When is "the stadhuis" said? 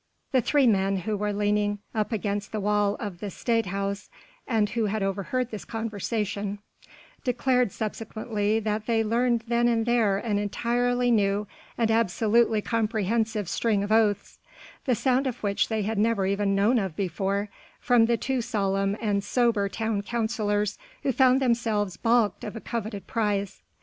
3.19-4.09